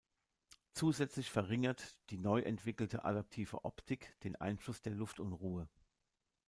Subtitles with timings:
[0.73, 5.69] Zusätzlich verringert die neu entwickelte adaptive Optik den Einfluss der Luftunruhe.